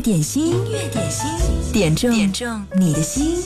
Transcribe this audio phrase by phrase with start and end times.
[0.00, 1.28] 点心，音乐点心，
[1.72, 3.36] 点中点中你的心。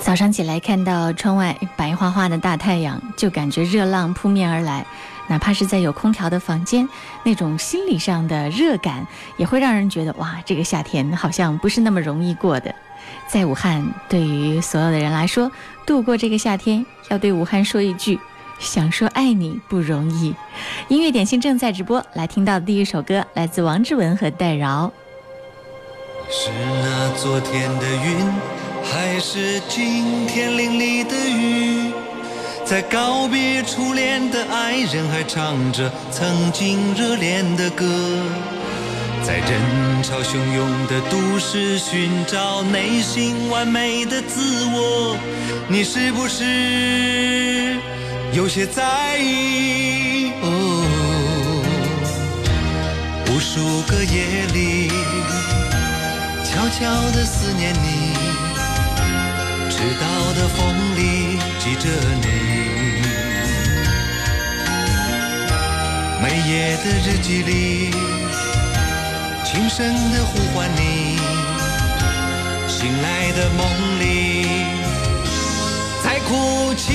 [0.00, 4.84] 早上起来看到窗外白花花的大太阳，就感觉热浪扑面而来。
[5.28, 6.88] 哪怕是在有空调的房间，
[7.22, 12.74] 那种心理上的热感也会让人觉得哇，这个夏天好像不是那么容易过的。
[13.28, 15.52] 在武汉，对于所有的人来说，
[15.86, 18.18] 度过这个夏天，要对武汉说一句：
[18.60, 20.34] 想说爱你不容易。
[20.88, 24.90] 音乐点心正在直播，来听到的第一首歌来自王志文和戴娆。
[26.28, 26.50] 是
[26.82, 28.60] 那昨天的云。
[28.82, 31.92] 还是今天淋漓的雨，
[32.64, 37.84] 在告别初恋的爱人，还唱着曾经热恋的歌，
[39.22, 45.16] 在人潮汹涌的都市寻找内心完美的自我，
[45.68, 47.76] 你是不是
[48.32, 50.30] 有些在意？
[50.40, 50.46] 哦，
[53.26, 54.88] 无数个夜里，
[56.44, 58.14] 悄悄地思念你。
[59.68, 60.58] 迟到的风
[60.96, 60.98] 里
[61.58, 61.88] 记着
[62.20, 62.26] 你，
[66.22, 67.90] 每夜的日记里
[69.44, 69.78] 轻声
[70.12, 71.18] 的呼唤你，
[72.68, 73.58] 醒来的梦
[73.98, 74.04] 里
[76.04, 76.88] 在哭泣，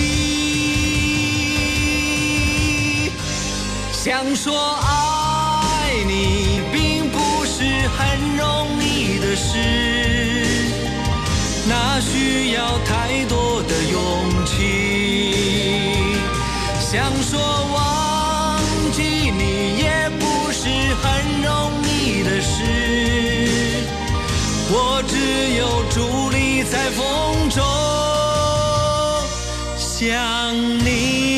[4.05, 4.53] 想说
[4.83, 7.63] 爱你并不是
[7.97, 9.57] 很容易的事。
[11.67, 16.19] 那需要太多的勇气，
[16.79, 17.39] 想说
[17.73, 20.69] 忘记你也不是
[21.01, 22.53] 很容易的事。
[24.69, 25.17] 我只
[25.57, 27.59] 有伫立在风中
[29.75, 30.05] 想
[30.85, 31.34] 你。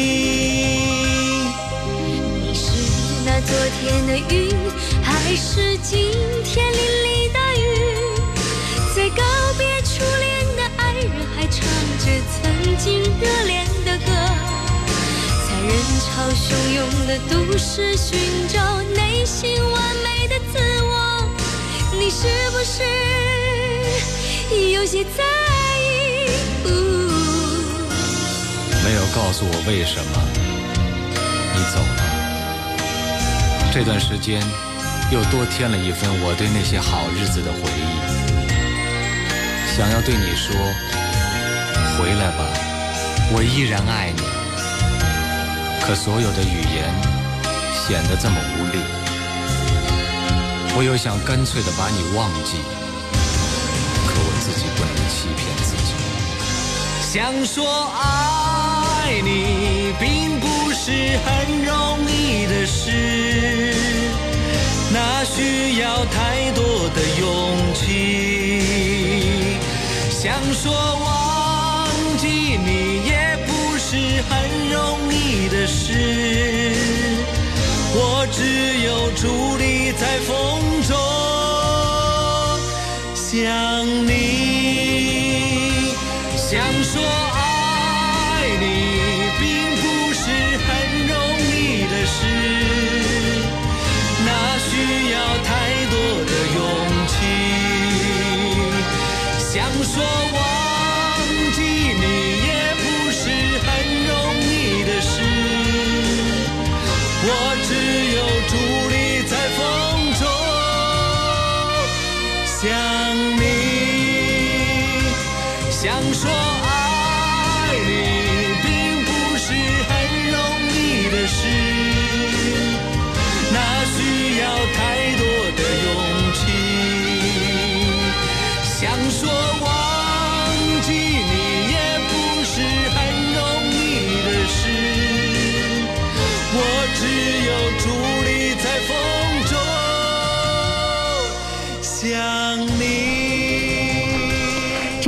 [3.87, 4.51] 天的云，
[5.01, 6.11] 还是今
[6.43, 7.63] 天淋漓的雨？
[8.93, 9.23] 在告
[9.57, 9.65] 别。
[9.87, 11.63] 初恋的爱人还唱
[11.97, 12.05] 着
[12.35, 14.11] 曾经热恋的歌，
[15.47, 15.71] 在人
[16.01, 16.05] 潮
[16.35, 16.45] 汹
[16.75, 20.93] 涌的都市寻找内心完美的自我，
[21.93, 22.83] 你是不是
[24.73, 25.23] 有些在
[25.79, 26.65] 意？
[28.83, 30.11] 没有告诉我为什么
[33.71, 34.41] 这段时间
[35.11, 37.97] 又多添了一份我对那些好日子的回忆。
[39.75, 40.55] 想要对你说，
[41.97, 42.43] 回来吧，
[43.31, 44.21] 我依然爱你。
[45.85, 46.91] 可所有的语言
[47.87, 48.79] 显得这么无力，
[50.75, 52.57] 我又想干脆的把你忘记，
[54.07, 55.93] 可我自己不能欺骗自己。
[56.99, 60.36] 想说爱你并
[60.87, 63.75] 是很容易的事，
[64.93, 66.63] 那需要太多
[66.95, 67.27] 的勇
[67.73, 69.57] 气。
[70.09, 72.27] 想说忘记
[72.57, 73.97] 你也不是
[74.29, 74.31] 很
[74.71, 75.91] 容易的事，
[77.93, 80.31] 我只有伫立在风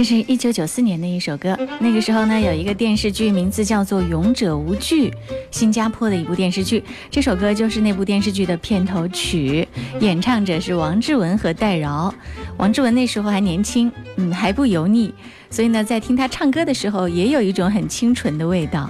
[0.10, 5.08] 是一九九四年的一首歌，那个时候呢，有一个电视剧名字叫做《勇者无惧》，
[5.52, 6.84] 新加坡的一部电视剧。
[7.12, 9.68] 这首歌就是那部电视剧的片头曲，
[10.00, 12.12] 演唱者是王志文和戴娆。
[12.58, 15.14] 王志文那时候还年轻，嗯，还不油腻，
[15.50, 18.90] 所以呢，在听他唱歌的时候，也有一种很清纯的味道。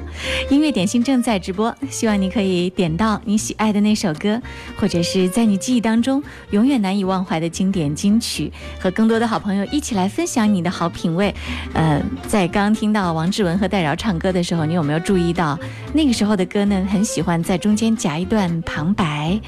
[0.49, 4.41] 音乐点心正在直播，希望你可以点到你喜爱的那首歌，
[4.77, 6.21] 或者是在你记忆当中
[6.51, 11.33] 永远难以忘怀的经典金曲，和更多的好朋友一起来分享你的好品味。
[11.73, 15.57] 呃，在刚听到王志文和戴娆唱歌的时候，你有没有注意到
[15.93, 16.85] 那个时候的歌呢？
[16.89, 19.39] 很喜欢在中间夹一段旁白。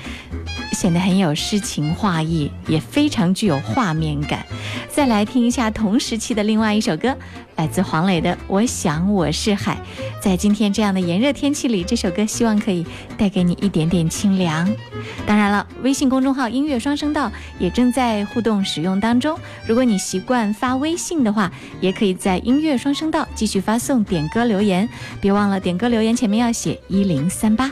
[0.74, 4.44] 显得很有诗情画意，也非常具有画面感。
[4.90, 7.18] 再来听一下同时期的另外一首歌，
[7.56, 9.76] 来自黄磊的《我想我是海》。
[10.24, 12.86] 在今天这样的炎热天气里，这首歌希望可以
[13.18, 14.70] 带给你一点点清凉。
[15.26, 19.38] 当然了，微信公众号“音乐双声道”也正在互动使用当中。
[19.66, 24.88] 如果你习惯发微信的话，也可以在“音乐双声道”继续发送点歌留言。
[25.20, 27.72] 别忘了点歌留言前面要写一零三八。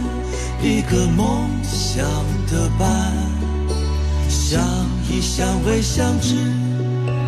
[0.61, 2.05] 一个梦想
[2.49, 3.11] 的伴，
[4.29, 4.61] 相
[5.09, 6.35] 依相偎相知，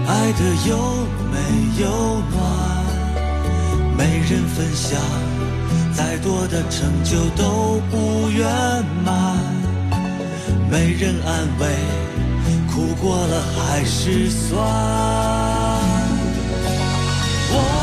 [0.08, 0.78] 爱的有
[1.32, 1.38] 没
[1.82, 2.42] 有暖？
[3.98, 5.00] 没人分享，
[5.94, 8.46] 再多的成就都不圆
[9.06, 9.38] 满。
[10.70, 11.68] 没人安慰，
[12.74, 14.60] 苦过了还是酸。
[17.56, 17.83] 我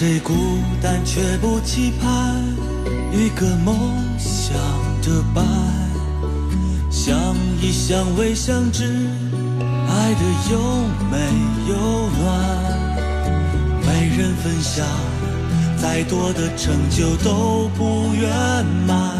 [0.00, 0.32] 谁孤
[0.80, 2.42] 单却不期盼
[3.12, 3.76] 一个梦
[4.16, 4.56] 想
[5.02, 5.44] 的伴？
[6.90, 8.82] 相依相偎相知，
[9.90, 10.20] 爱的
[10.50, 10.58] 有
[11.10, 11.18] 没
[11.68, 12.24] 有暖？
[13.84, 14.86] 没人分享，
[15.76, 19.18] 再多的成就都不圆满。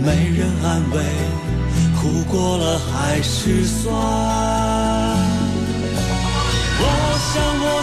[0.00, 1.02] 没人安慰，
[2.00, 4.69] 苦过了还是酸。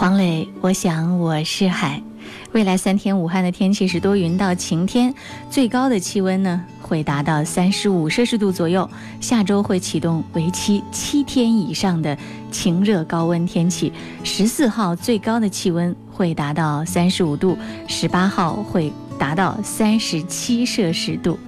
[0.00, 2.02] 黄磊，我想我是海。
[2.52, 5.14] 未来三天，武汉的天气是多云到晴天，
[5.50, 8.88] 最高的气温呢会达到三十五摄氏度左右。
[9.20, 12.16] 下周会启动为期七天以上的
[12.50, 13.92] 晴热高温天气。
[14.24, 21.38] 十四号最高的气温会达到三十五度，十八号会达到三十七摄氏度，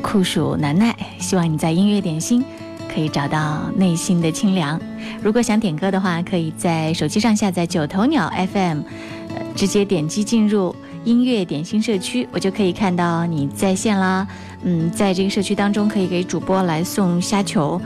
[0.00, 0.96] 酷暑难耐。
[1.18, 2.44] 希望你在音乐点心
[2.92, 4.80] 可以找到内心的清凉。
[5.22, 8.80] 如果想点歌的话，可以在手机上下载九头鸟 FM。
[9.54, 14.26] 直接点击进入音乐点心社区，我就可以看到你在线啦。
[14.62, 17.80] 嗯，在这个社区当中，可以给主播来送虾球、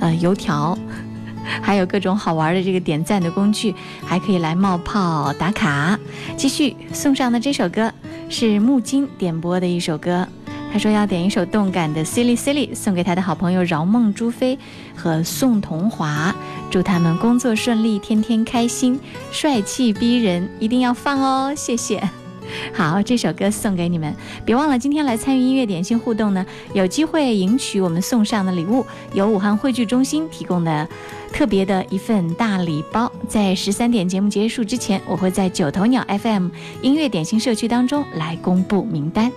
[0.00, 0.76] 呃油条，
[1.62, 3.74] 还有各种好玩的这个点赞的工具，
[4.04, 5.98] 还可以来冒泡打卡。
[6.36, 7.92] 继续送上的这首歌
[8.28, 10.26] 是木金点播的一首歌，
[10.72, 14.58] 他说要点一首动感的《Silly Silly》，送给他的好朋友饶梦朱飞
[14.94, 16.34] 和宋同华。
[16.70, 18.98] 祝他们工作顺利，天天开心，
[19.32, 21.52] 帅气逼人，一定要放哦！
[21.56, 22.00] 谢谢。
[22.72, 30.88] 好，这首歌送给你们，别忘了今天来参与音乐点心互动呢，有机会赢取我们送上的礼物，由武汉汇聚中心提供的
[31.32, 33.10] 特别的一份大礼包。
[33.28, 36.48] 在十三点节目结束之前，我会在九头鸟 FM
[36.80, 39.30] 音乐点心社区当中来公布名单。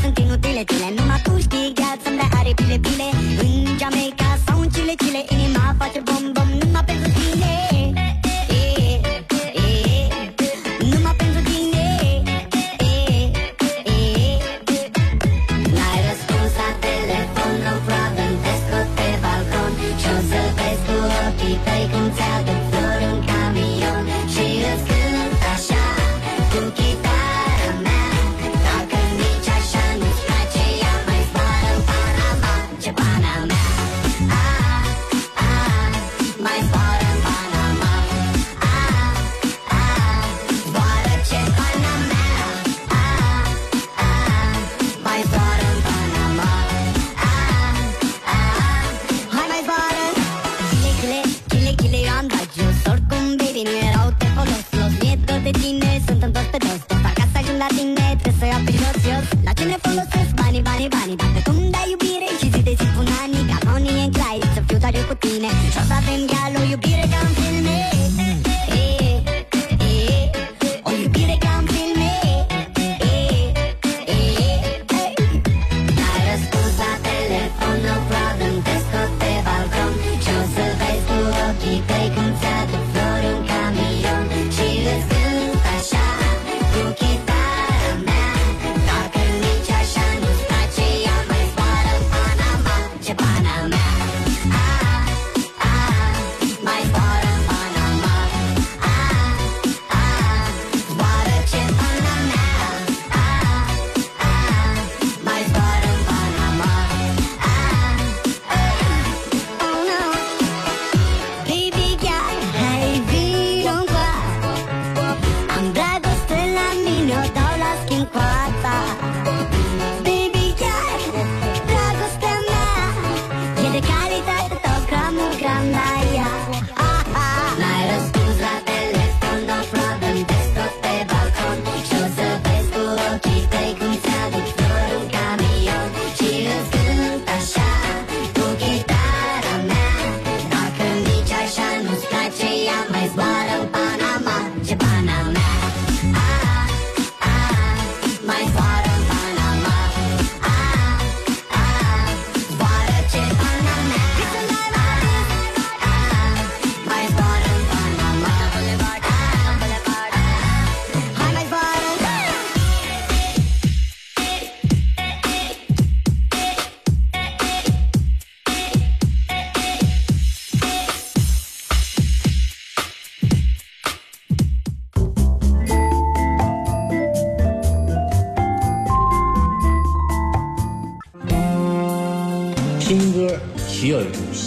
[0.00, 3.31] sunt inutile tine Numai tu știi gheață-mi dai aripile bine.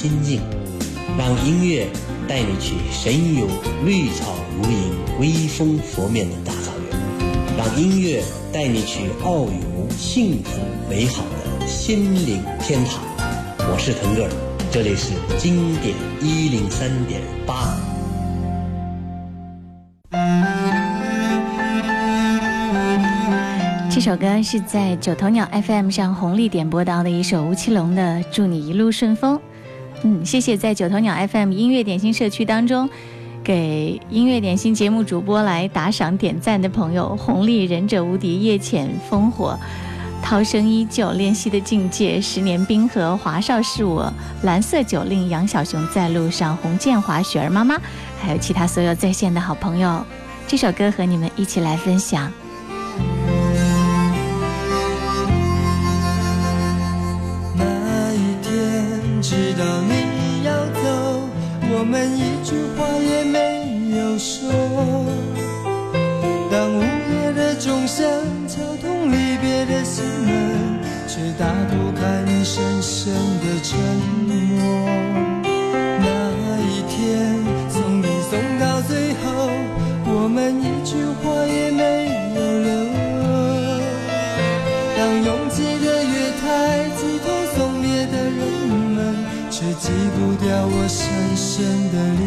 [0.06, 0.40] 心境，
[1.18, 1.88] 让音乐
[2.28, 3.48] 带你去神游
[3.84, 13.02] 绿草如茵、微风拂面的大草原，让音乐带你去遨游幸福美好的心灵天堂。
[13.58, 14.30] 我是腾格尔，
[14.72, 17.76] 这里是经典一零三点八。
[23.90, 29.36] 这首歌是在九头鸟 FM 上红利点播到的一首吴奇隆的《祝你一路顺风》。
[30.08, 32.88] 嗯，谢谢在九头鸟 FM 音乐点心社区当中
[33.44, 39.58] 给音乐点心节目主播来打赏点赞的朋友：红利、忍者无敌、夜潜烽火、
[40.22, 47.76] 涛声依旧、练习的境界、十年冰河、华少是我、蓝色酒令、杨小熊在路上、洪建华、雪儿妈妈，
[48.22, 50.06] 还有其他所有在线的好朋友。
[50.48, 52.32] 这首歌和你们一起来分享。
[61.78, 63.38] 我们一句话也没
[63.98, 64.50] 有说。
[66.50, 68.08] 当午夜的钟声
[68.48, 73.78] 敲痛离别的心门，却打不开你深深的沉
[74.24, 74.32] 默。
[76.00, 76.08] 那
[76.64, 79.52] 一天送你送到最后，
[80.06, 81.84] 我们一句话也没
[82.36, 82.72] 有留。
[84.96, 88.40] 当拥挤的月台挤痛送别的人
[88.96, 88.98] 们，
[89.52, 91.04] 却挤不掉我深
[91.58, 92.25] 真的。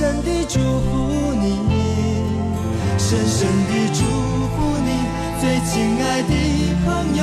[0.00, 1.60] 深地祝福你。
[2.96, 4.00] 深深地祝
[4.48, 4.88] 福你，
[5.38, 6.32] 最亲爱的
[6.86, 7.20] 朋友，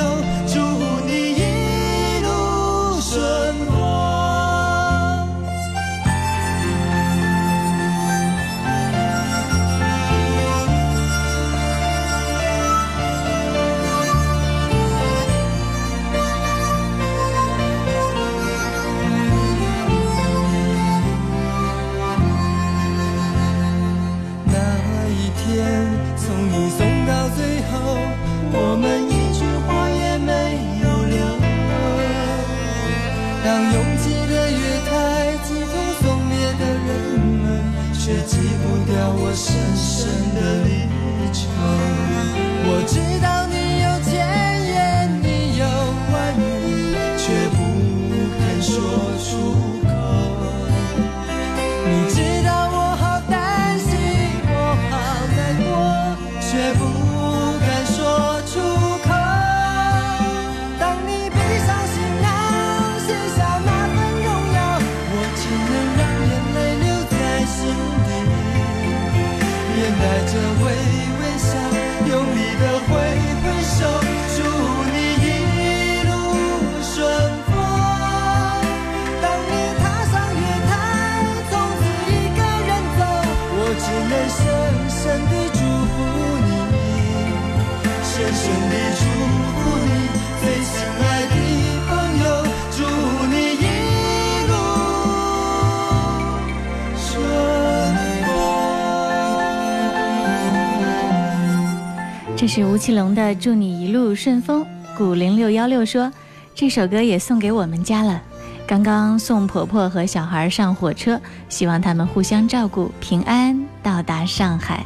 [102.88, 102.88] 风。
[102.88, 104.62] 这是吴奇隆的《祝你一路顺风》。
[104.96, 106.10] 古零六幺六说，
[106.54, 108.22] 这首歌也送给我们家了。
[108.66, 114.84] 刚刚送婆婆和小孩上火车，希望他们互相照顾，平安到达上海。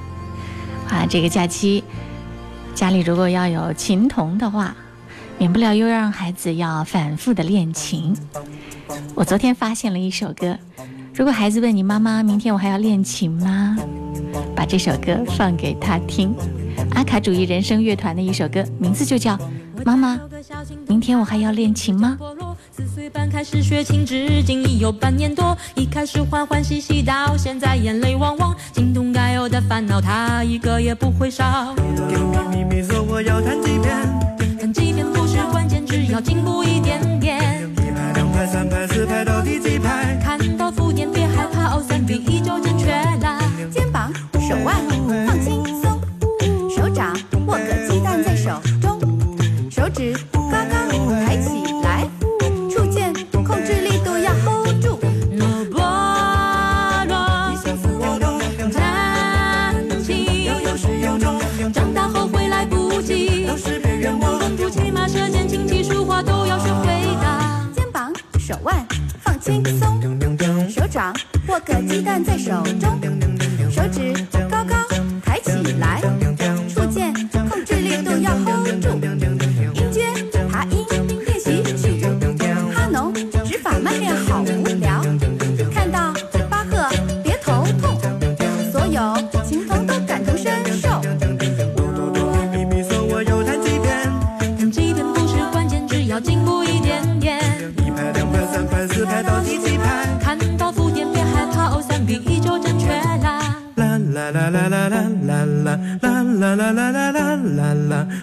[0.88, 1.82] 啊，这个假期
[2.74, 4.74] 家里如果要有琴童的话，
[5.38, 8.16] 免不了又让孩子要反复的练琴。
[9.14, 10.58] 我昨天发现了一首歌，
[11.14, 13.76] 如果孩子问你妈妈，明天我还要练琴吗？
[14.54, 16.34] 把这首歌放给他听。
[16.94, 19.37] 阿卡主义人生乐团的一首歌，名字就叫
[19.85, 20.20] 《妈妈，
[20.87, 22.16] 明天我还要练琴吗？》。
[22.74, 25.57] 四岁半开始学琴，至今已有半年多。
[25.74, 28.55] 一开始欢欢喜喜，到现在眼泪汪汪。
[28.74, 31.74] 心中该有的烦恼，他一个也不会少。
[32.09, 37.68] 甜甜蜜蜜说我要弹几遍，弹几遍不是关键，只要进步一点点。
[37.76, 38.82] 一拍两拍三拍
[49.92, 50.88] 指，咔咔
[51.26, 52.09] 抬起来，
[52.70, 53.12] 触键
[53.44, 54.98] 控制力度要 hold 住。
[55.37, 55.46] 罗
[55.78, 57.14] 巴罗，
[58.70, 60.48] 站起，
[61.72, 63.46] 长大后会来不及。
[63.46, 66.87] 公主骑马射箭琴棋书画都要学会
[67.20, 67.70] 的。
[67.74, 68.87] 肩膀、手腕
[69.22, 70.00] 放轻松，
[70.70, 71.14] 手掌
[71.48, 72.98] 握个鸡蛋在手中，
[73.70, 74.41] 手指。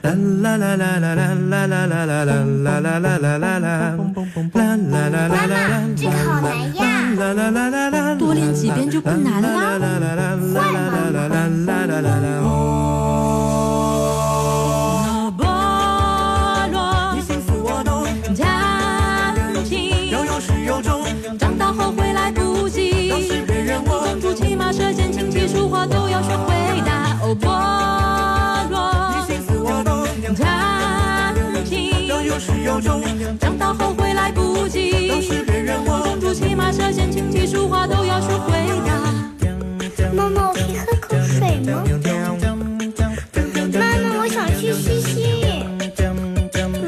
[0.02, 0.14] 啦
[0.56, 3.68] 啦啦啦啦啦啦啦啦啦啦啦啦啦啦啦啦啦。
[4.54, 4.58] 妈
[4.88, 6.82] 妈，这个好难呀！
[8.18, 9.78] 多练几遍就不难啦。
[15.38, 15.42] 菠
[16.72, 19.36] 萝你心思我懂，弹
[19.66, 21.04] 琴，要有始有终，
[21.38, 23.10] 长大后会来不及。
[23.10, 26.30] 要是别人我公主、骑马、射箭、琴棋书画都要学
[30.30, 31.34] 我懂，弹
[31.66, 33.02] 琴，要有始有终，
[33.40, 35.08] 长大后会来不及。
[35.08, 38.52] 要是别人我公主、骑马、射箭、琴棋书画都要学会
[38.86, 38.92] 的。
[40.14, 41.84] 妈妈，我可以喝口水吗？
[43.74, 45.66] 妈妈，我想去吸吸。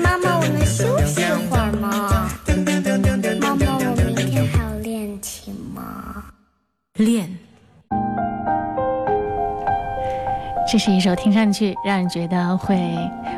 [0.03, 2.29] 妈妈，我能休息会儿吗？
[3.41, 6.25] 妈妈，我明天还要练琴吗？
[6.93, 7.40] 练。
[10.71, 12.79] 这是一首听上去让人觉得会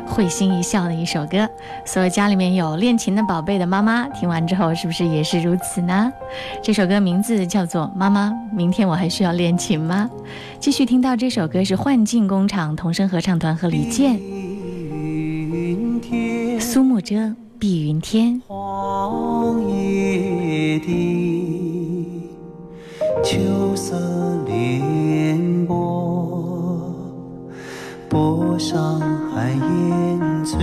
[0.06, 1.50] 会心一笑的一首歌。
[1.84, 6.12] 所有家里面有练琴的宝贝的妈妈，听完之后是不是也是如此呢？
[6.62, 10.08] 这首歌名字叫做《妈妈，明天我还需要练琴吗》。
[10.60, 14.20] 继续听到这首歌是幻境工厂童声合唱团和李健、
[16.60, 18.40] 苏幕遮、碧云天。
[18.46, 22.22] 荒野的
[23.24, 23.96] 秋色
[24.46, 26.13] 连波，
[28.14, 29.00] 波上
[29.34, 30.56] 寒烟翠。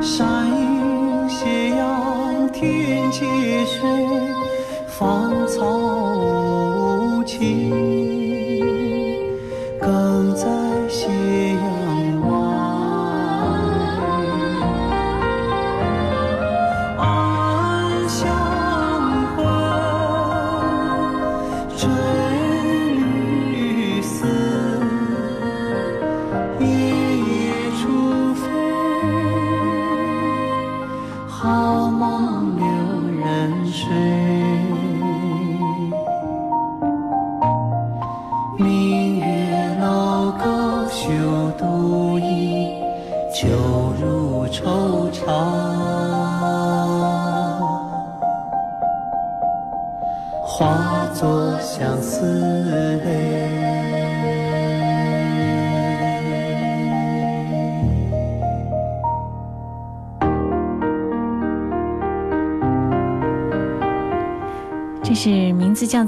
[0.00, 3.26] 山映斜阳天接
[3.66, 3.82] 水，
[4.86, 5.66] 芳草
[6.16, 7.93] 无情，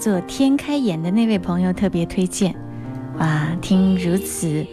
[0.06, 2.54] 做天开眼的那位朋友特别推荐，
[3.18, 4.64] 哇，听如此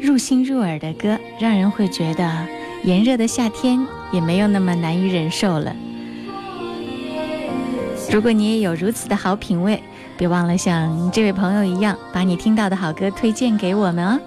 [0.00, 2.46] 入心入耳的歌，让人会觉得
[2.82, 5.76] 炎热的夏天也没有那么难以忍受了。
[8.10, 9.82] 如果你也有如此的好品味，
[10.16, 14.18] 别忘了像这位朋友一样，把你听到的好歌推荐给我们哦。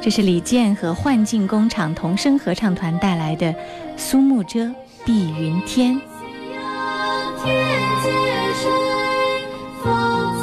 [0.00, 3.52] 这是李健和幻境工厂童声合唱团带来的
[3.98, 4.72] 《苏幕遮
[5.04, 5.96] 碧云天》。
[7.44, 8.95] 天
[9.82, 10.35] 风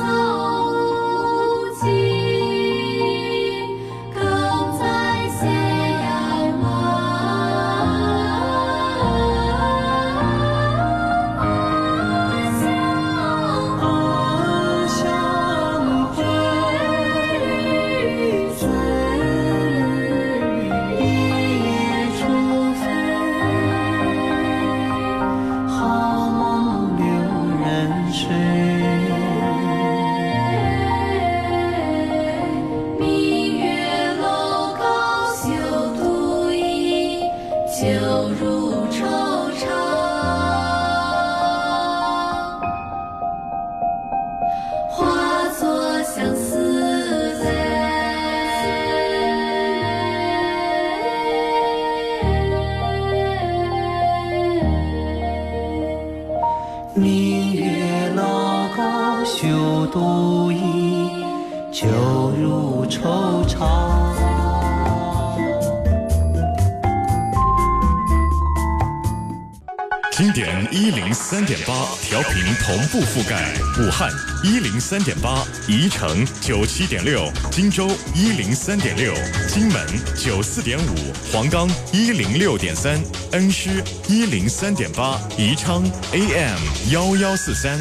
[74.43, 79.13] 一零三点八，宜城九七点六，荆州一零三点六，
[79.47, 83.01] 荆门九四点五，黄冈一零六点三，
[83.31, 86.59] 恩施一零三点八，宜昌 AM
[86.91, 87.79] 幺幺四三。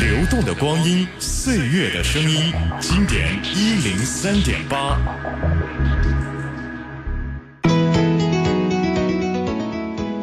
[0.00, 4.98] 流动的光阴，岁月的声音，经典一零三点八。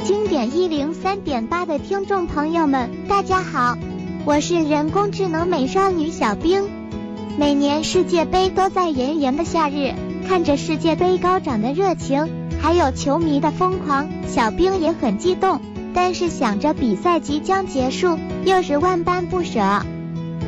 [0.04, 3.78] 经典一零三点八的听众朋友们，大家好，
[4.25, 6.69] 我是人工智能美少女小冰。
[7.38, 9.93] 每年世界杯都在炎炎的夏日，
[10.27, 12.27] 看着世界杯高涨的热情，
[12.62, 15.62] 还有球迷的疯狂，小冰也很激动。
[15.93, 19.62] 但是想着比赛即将结束，又是万般不舍。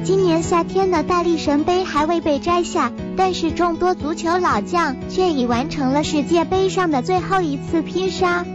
[0.04, 8.46] 今年夏天的大力神杯还未被摘下，但是众多足球老将却已完成了世界杯上的最后一次拼杀。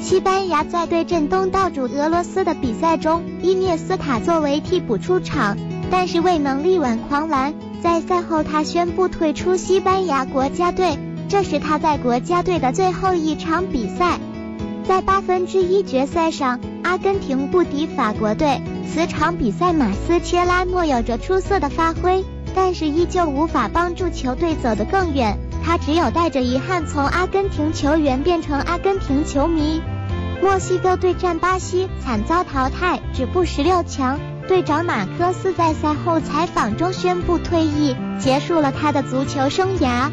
[0.00, 5.56] 西班牙在对阵东道主俄罗斯的比赛中，伊涅斯塔作为替补出场，
[5.90, 7.54] 但是未能力挽狂澜。
[7.82, 14.18] 在赛后，他宣布退出西班牙国家队，这是他在国家队的最后一场比赛。
[14.84, 18.60] 在八分之一决赛上，阿根廷不敌法国队。
[18.92, 25.38] 此场比赛，马斯切拉诺有着出色的发挥，但是依旧无法帮助球队走得更远。
[25.64, 29.80] 他只有带着遗憾从阿根廷球员变成阿根廷球迷。
[30.42, 34.18] 墨西哥对战巴西，惨遭淘汰，止步十六强。
[34.48, 40.10] 队长马科斯在赛后采访中宣布退役，结束了他的足球生涯。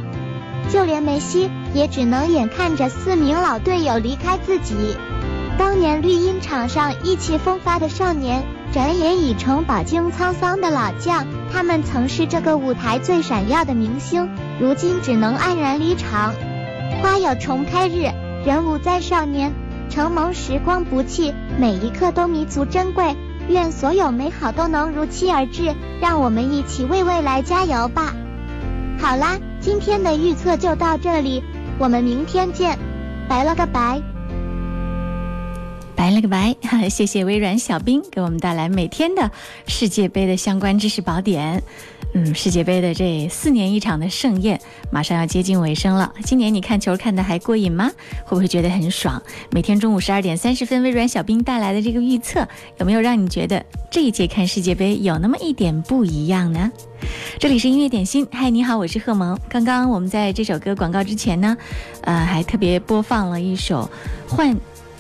[0.69, 4.97] 就连梅西也只能眼看着四名老队友离开自己。
[5.57, 11.25] 当年绿茵场上意气风发的少年，转眼已成饱经沧桑的老将。
[11.51, 14.29] 他们曾是这个舞台最闪耀的明星，
[14.59, 16.33] 如今只能黯然离场。
[17.01, 18.11] 花有重开日，
[18.45, 19.53] 人无再少年。
[19.89, 23.15] 承蒙时光不弃，每一刻都弥足珍贵。
[23.47, 28.13] 愿所有美好都能如期而至，让我们一起为未来加油吧。
[28.99, 29.37] 好啦。
[29.59, 31.43] 今天的预测就到这里，
[31.77, 32.77] 我们明天见，
[33.27, 34.01] 拜了个拜，
[35.97, 36.55] 拜了个拜，
[36.89, 39.31] 谢谢微软小冰给我们带来每天的
[39.65, 41.61] 世界杯的相关知识宝典。
[42.13, 46.13] 嗯，世界杯的这四年一场的盛宴马上要接近尾声了。
[46.23, 47.91] 今年你看球看的还过瘾吗？
[48.23, 49.21] 会不会觉得很爽？
[49.51, 56.71] 每天中午十二点三十分，微软小兵带来的这个预测，有没有让你觉得这一届看世界杯有那么一点不一样呢？
[57.39, 59.37] 这里是音乐点心，嗨，你好，我是贺萌。
[59.49, 61.57] 刚刚我们在这首歌广告之前呢，
[62.01, 63.89] 呃，还特别播放了一首
[64.29, 64.55] 幻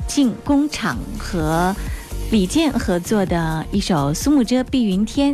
[0.07, 1.75] 进工厂和。
[2.29, 5.33] 李健合作的一首《苏幕遮碧云天》，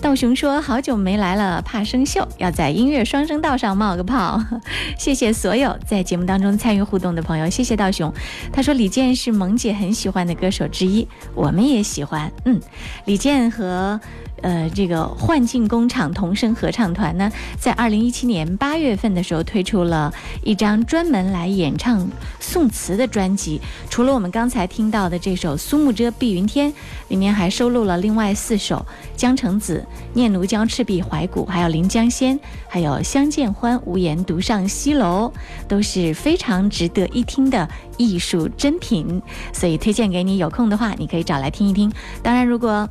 [0.00, 4.40] 道雄说好久没来了，怕生锈，要在音乐双声道上冒个泡。
[4.96, 8.14] 谢谢所有在节目当中参与互动的朋友，谢谢道雄。
[8.52, 12.30] 他说李健是萌姐很喜欢的歌手之一，我们也喜欢。
[12.44, 12.60] 嗯，
[13.06, 14.00] 李健和。
[14.42, 22.08] 呃，这个幻境工厂童声合唱团呢，在二零一七年八月份的时候推出了一张专门来演唱
[22.40, 23.60] 宋词的专辑。
[23.90, 26.72] 除了我们刚才听到的这首《苏幕遮碧云天》，
[27.08, 28.76] 里面还收录了另外四首
[29.16, 35.32] 《江城子》《念奴娇·赤壁怀古》，还有《临江仙》，还有《相见欢，无言独上西楼》，
[35.66, 39.20] 都是非常值得一听的艺术珍品。
[39.52, 41.92] 所以推荐给你，有空的话你可以找来听一听。
[42.22, 42.88] 当然，如果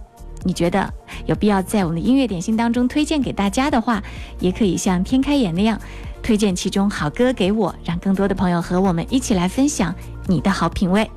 [0.47, 0.93] 你觉得
[1.25, 4.01] 有必要在我们的音乐点心当中推荐给大家的话，
[4.39, 5.79] 也可以像天开眼那样
[6.23, 9.93] 推荐其中好歌给我，让更多的朋友和我们一起来分享
[10.27, 11.09] 你的好品味。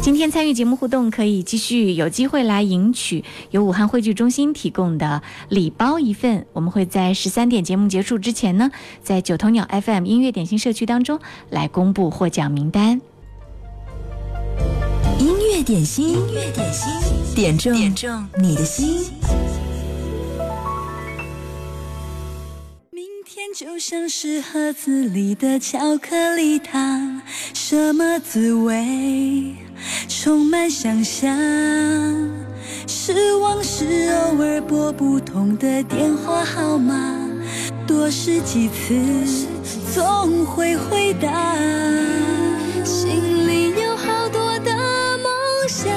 [0.00, 6.46] 今天参与节目互动，可以继续有机会来赢取由武汉汇聚中心提供的礼包一份。
[6.54, 8.70] 我们会在十三点节目结束之前呢，
[9.02, 13.02] 在九头鸟 FM 音乐点心社区当中来公布获奖名单。
[15.50, 16.92] 音乐点心，音乐点心，
[17.34, 19.10] 点中点中你的心。
[22.92, 27.20] 明天就像是盒子里的巧克力糖，
[27.52, 29.56] 什么滋味？
[30.08, 31.36] 充满想象。
[32.86, 37.18] 失望是偶尔拨不通的电话号码，
[37.88, 38.94] 多试几次，
[39.92, 41.58] 总会回答。
[45.82, 45.90] 想，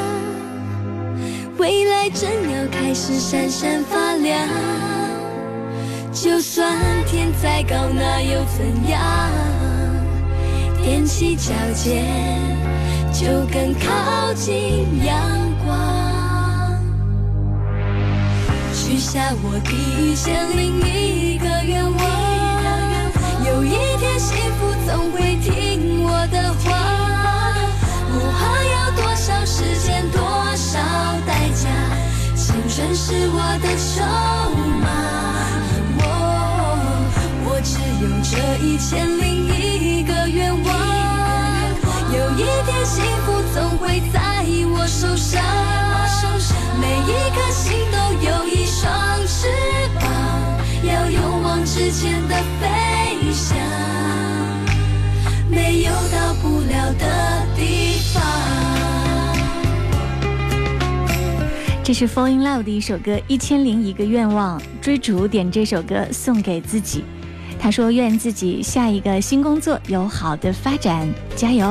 [1.57, 4.47] 未来正要开始闪闪发亮。
[6.13, 9.01] 就算天再高，那又怎样？
[10.85, 12.05] 踮起脚尖，
[13.11, 15.13] 就更靠近阳
[15.65, 16.79] 光。
[18.73, 22.01] 许下我第一千零一个愿望，
[23.45, 25.35] 有一天幸福总会
[32.95, 34.01] 是我的筹
[34.83, 34.85] 码。
[35.97, 36.01] 我
[37.45, 40.62] 我只有这一千零一个愿望，
[61.93, 67.03] 是 Fall in Love 的一首歌《一千零一个愿望》，追逐点这首歌送给自己。
[67.59, 71.65] 他说：“愿自己下一个新工作有好的发展，加油！”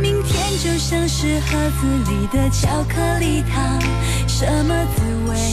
[0.00, 3.80] 明天就像是盒子里的巧克力糖，
[4.26, 5.15] 什么滋味？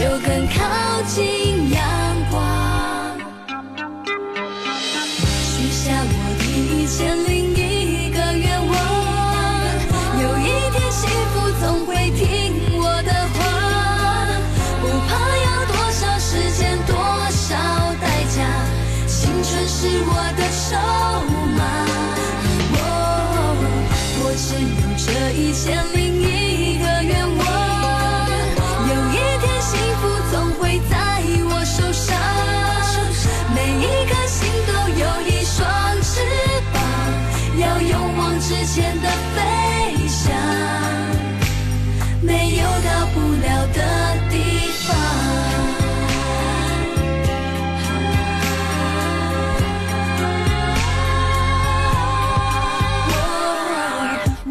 [0.00, 0.56] 就更靠
[1.08, 1.78] 近阳
[2.30, 2.40] 光。
[5.44, 8.72] 许下我的一千零一个愿望，
[10.22, 12.24] 有一天幸福总会听
[12.80, 13.38] 我的话，
[14.80, 16.96] 不怕要多少时间，多
[17.28, 17.52] 少
[18.00, 18.40] 代价，
[19.06, 20.80] 青春是我的筹
[21.58, 21.60] 码。
[22.72, 22.74] 我
[24.22, 25.99] 我只有这一千零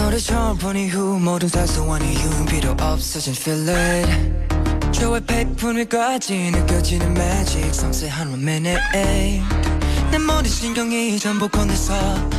[0.00, 4.34] 너를 처음 본 이후 모든 사소한 이유는 필요 없어진 feeling.
[4.92, 7.74] 저의 페이퍼 위까지 느껴지는 magic.
[7.74, 8.80] 섬세한 one minute
[10.10, 11.92] 내 모든 신경이 전부 건네서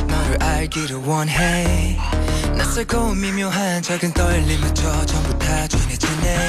[0.08, 1.96] 너를 알기를 원해.
[2.56, 6.48] 낯설고 미묘한 작은 떨림마저 전부 다 전해지네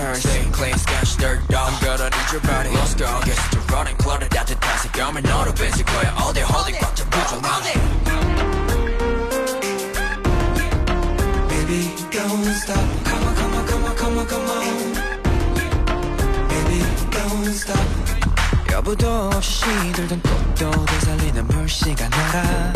[0.00, 3.96] person Clean sketch, dirt dog I'm gonna need your body Let's go Get to running
[3.98, 7.76] clutter 따뜻한 색감을 너로 뺏을 거야 All day holding 꽉 잡고 all day
[11.48, 14.94] Baby don't stop Come on, come on, come on, come on, come on
[16.48, 17.86] Baby don't stop
[18.70, 22.72] 여부도 없이 시들던 꽃도 되살리는 물시간 너라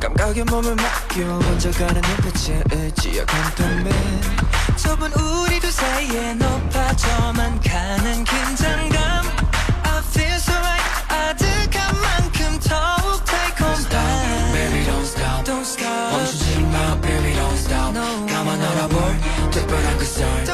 [0.00, 4.45] 감각에 몸을 맡겨 먼저 가는 눈빛에 의지야 컨텀맨
[4.86, 9.24] 좁은 우리 두 사이에 높아져만 가는 긴장감
[9.84, 17.00] I feel so right 아득한 만큼 더욱 달콤한 Baby don't stop Don't stop 멈추지 마
[17.00, 18.26] Baby don't stop no.
[18.26, 19.20] 가만 알아볼
[19.50, 20.44] 특별한 그 썰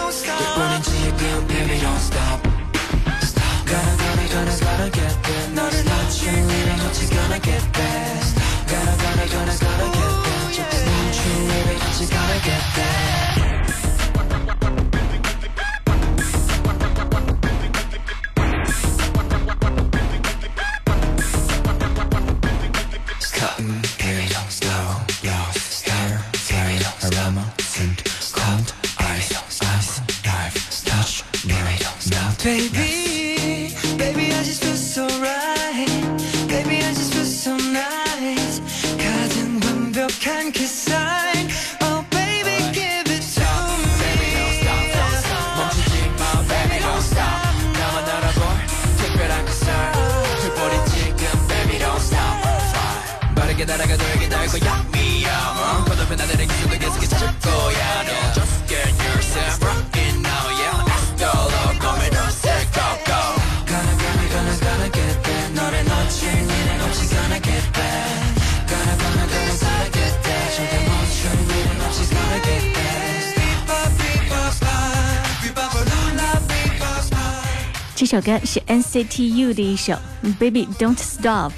[78.14, 79.92] 首歌是 NCT U 的一首
[80.38, 81.50] 《Baby Don't Stop》。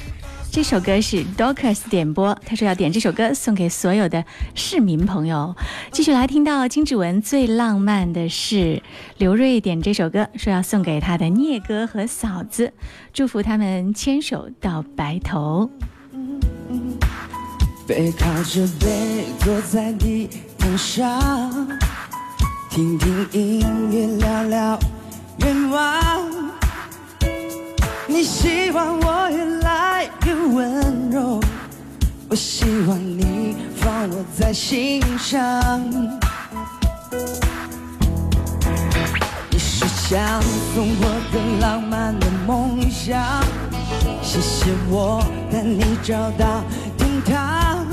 [0.49, 5.53] 这首歌是 Dorcas 点播，他说要点这首歌送给所有的市民朋友。
[5.91, 8.81] 继续来听到金志文最浪漫的是
[9.17, 12.71] 刘瑞点这首歌，说要送给他的聂哥和嫂子，
[13.11, 15.69] 祝福他们牵手到白头。
[17.85, 21.67] 背靠着背坐在地毯上，
[22.69, 23.59] 听听音
[23.91, 24.34] 乐，
[32.35, 35.89] 我希望你放我在心上。
[39.49, 40.41] 你是想
[40.73, 43.41] 送我的浪漫的梦想，
[44.21, 46.61] 谢谢我带你找到
[46.97, 47.87] 天堂。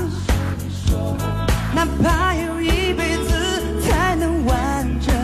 [1.73, 5.15] 哪怕有一辈子才能完整，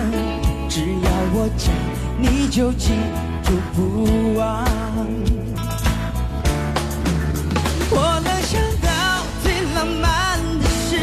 [0.69, 1.73] 只要我讲，
[2.17, 2.93] 你就记
[3.43, 4.65] 住不忘。
[9.79, 10.97] 浪漫的事，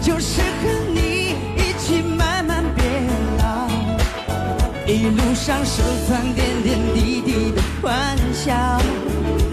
[0.00, 2.82] 就是和你一起慢慢变
[3.36, 3.68] 老，
[4.86, 8.54] 一路上收藏点点滴滴的欢笑，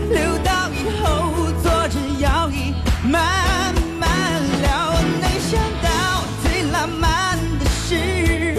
[0.09, 4.07] 留到以后坐着摇椅慢慢
[4.61, 4.91] 聊。
[4.93, 5.89] 我能想到
[6.41, 8.55] 最浪漫的事，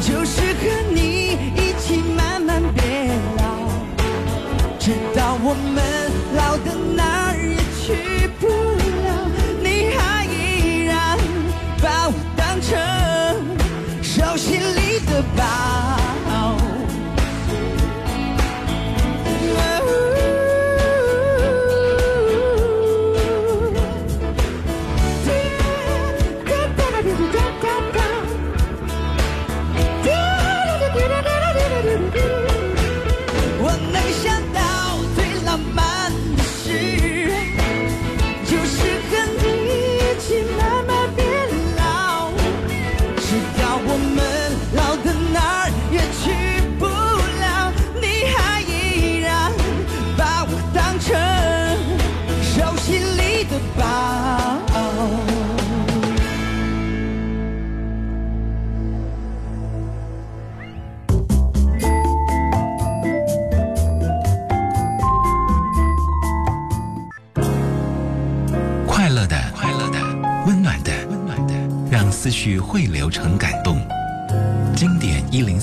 [0.00, 0.60] 就是和
[0.94, 3.42] 你一起慢慢变老，
[4.78, 5.91] 直到我们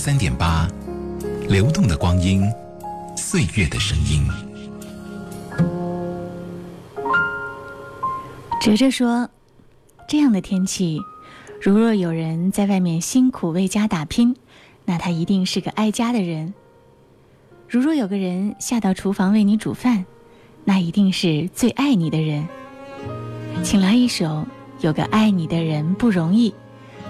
[0.09, 0.67] 三点八，
[1.47, 2.41] 流动的光阴，
[3.15, 4.27] 岁月的声音。
[8.59, 9.29] 哲哲说
[10.09, 10.99] ：“这样的天气，
[11.61, 14.35] 如若有人在外面辛苦为家打拼，
[14.83, 16.53] 那他一定是个爱家的人；
[17.67, 20.05] 如若有个人下到厨房为你煮饭，
[20.65, 22.47] 那一定是最爱你的人。
[23.61, 24.25] 请来一首
[24.79, 26.49] 《有个爱你的人不容易》，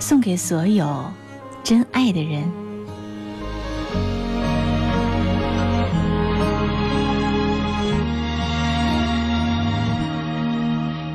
[0.01, 1.09] 送给所有
[1.63, 2.43] 真爱的人。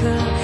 [0.00, 0.37] 那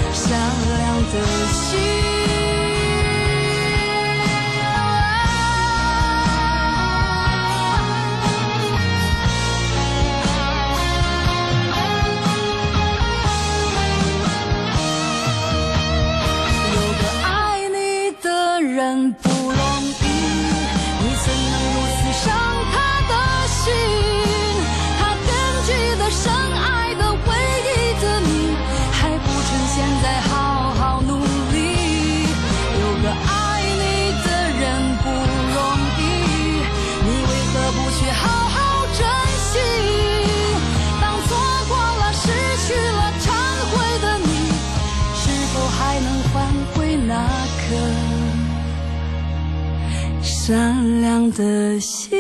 [50.47, 52.19] 善良的心？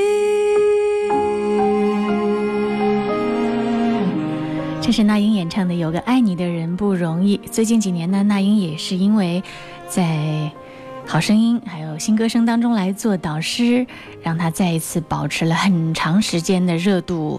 [4.80, 7.36] 这是那英演唱的《有个爱你的人不容易》。
[7.50, 9.42] 最近几年呢，那英也是因为
[9.90, 10.50] 在
[11.06, 13.86] 《好声音》还有新歌声当中来做导师，
[14.22, 17.38] 让她再一次保持了很长时间的热度。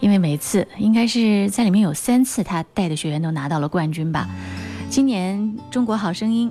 [0.00, 4.26] 因为每次应该是在里面有三次，她带的学员都拿到了冠军吧。
[4.88, 5.38] 今年
[5.70, 6.50] 《中国好声音》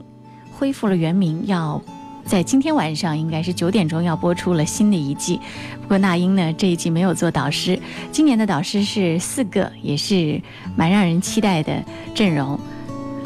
[0.56, 1.82] 恢复了原名，要
[2.26, 5.40] 在今天晚上应该是九点钟要播出了新的一季。
[5.82, 7.80] 不过那英呢这一季没有做导师，
[8.12, 10.42] 今年的导师是四个，也是
[10.76, 11.84] 蛮让人期待的
[12.16, 12.60] 阵容：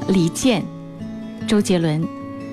[0.07, 0.63] 李健、
[1.47, 2.07] 周杰伦、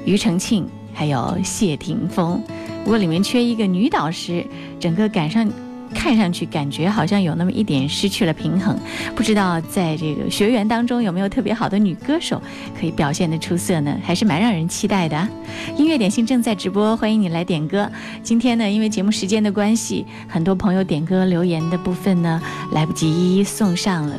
[0.04, 2.42] 庾澄庆，还有谢霆锋。
[2.84, 4.46] 不过里面缺一个女导师，
[4.78, 5.50] 整个赶上。
[5.94, 8.76] 看上去感觉好像有那么一点失去了平衡，
[9.14, 12.40] 不知道在这个学员当中有没有特别好的女歌手
[12.78, 13.96] 可以表现得出色呢？
[14.02, 15.28] 还是蛮让人期待的。
[15.76, 17.90] 音乐点心正在直播，欢迎你来点歌。
[18.22, 24.16] 今天呢，因为节目时间的关系，很多朋友点歌留言的部分呢来不及一一送上了，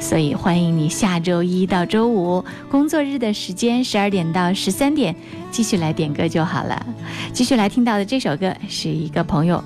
[0.00, 5.14] 所以欢迎你下周一到周五工作日的时间十二点到十三点
[5.50, 6.86] 继续来点歌就好了。
[7.32, 9.62] 继续来听到的这首歌是一个朋友。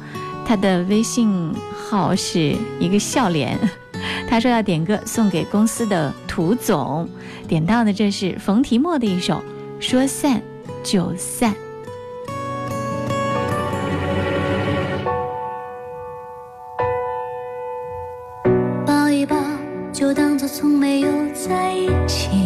[0.52, 3.58] 他的微信号是一个笑脸，
[4.28, 7.08] 他说要点歌送给公司的涂总，
[7.48, 9.36] 点到的这是冯提莫的一首
[9.80, 10.42] 《说散
[10.84, 11.54] 就散》。
[18.84, 19.34] 抱一抱，
[19.90, 22.41] 就当作从没有在一起，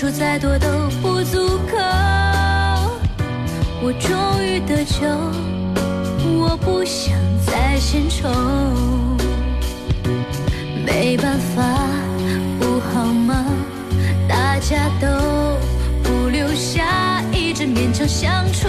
[0.00, 0.68] 说再多都
[1.02, 1.76] 不足够。
[3.82, 5.08] 我终于得救，
[6.38, 8.28] 我不想再献丑。
[10.86, 11.64] 没办法，
[12.60, 13.44] 不好吗？
[14.28, 15.08] 大家都
[16.04, 18.68] 不留下，一直勉强相处，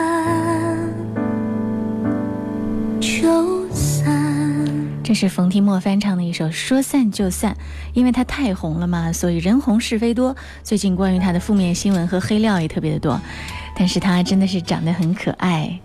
[5.11, 7.51] 这是冯提莫翻唱的一首《说散就散》，
[7.93, 10.33] 因为他太红了嘛，所以人红是非多。
[10.63, 13.19] 最近关于他的负面新闻和黑料也特别的多，
[13.75, 15.81] 但是他真的是长得很可爱，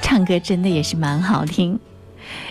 [0.00, 1.78] 唱歌真的也是蛮好听。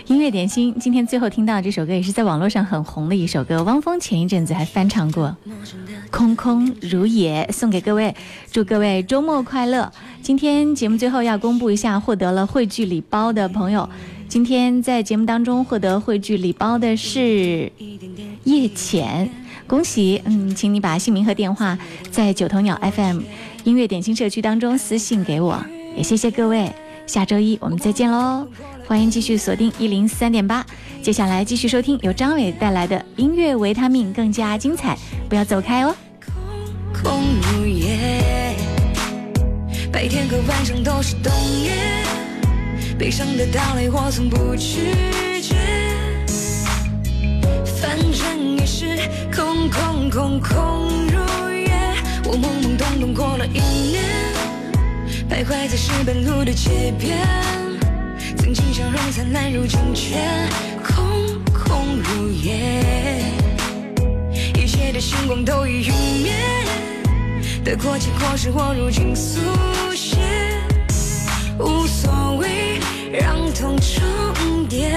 [0.06, 5.36] 音乐点心，今天最后听到这首歌也是在网络上很红的一首歌，汪峰前一阵子还翻唱过
[6.12, 8.14] 《空空如也》，送给各位，
[8.52, 9.92] 祝各位周末快乐。
[10.22, 13.88] 今天节目最后要公布一下获得了汇聚礼包的朋友，
[14.28, 17.72] 今天在节目当中获得汇聚礼包的是
[18.44, 19.30] 叶浅，
[19.66, 20.20] 恭喜！
[20.26, 21.78] 嗯，请你把姓名和电话
[22.10, 23.22] 在九头鸟 FM
[23.64, 25.64] 音乐点心社区当中私信给我，
[25.96, 26.70] 也谢谢各位。
[27.06, 28.46] 下周一我们再见喽！
[28.86, 30.64] 欢迎继续锁定一零三点八，
[31.02, 34.94] 接下来继续收听由张伟带来的音乐维他命，更加精彩，
[35.26, 35.96] 不要走开哦。
[36.92, 37.22] 空
[37.56, 38.54] 如也，
[39.90, 41.32] 白天和晚上都是冬
[41.64, 41.72] 夜，
[42.98, 44.92] 悲伤的到来我从不拒
[45.40, 45.54] 绝，
[47.80, 48.98] 反正也是
[49.32, 51.20] 空空空空如
[51.56, 51.70] 也，
[52.24, 54.02] 我懵懵懂懂过了一年，
[55.30, 57.16] 徘徊在石板路的街边，
[58.36, 60.16] 曾经笑容灿烂如今却，
[60.82, 63.22] 空空如也，
[64.54, 66.32] 一切的星光都已陨灭。
[67.64, 69.38] 得过且过是我如今速
[69.94, 70.16] 写，
[71.60, 72.67] 无所谓，
[73.12, 74.90] 让痛重叠。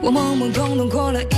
[0.00, 1.37] 我懵懵懂懂过了一年，这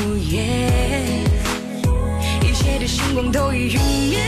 [0.00, 0.42] 空空如也，
[2.42, 4.18] 一切的星光都已陨灭，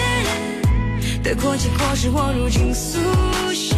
[1.22, 2.98] 得过且过是我如今速
[3.54, 3.76] 写，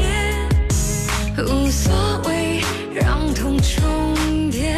[1.39, 1.93] 无所
[2.27, 2.61] 谓
[2.93, 4.75] 让痛重叠。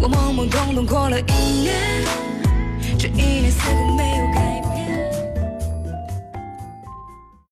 [0.00, 2.04] 我懵懵懂懂过了一年，
[2.98, 4.11] 这一年似乎没。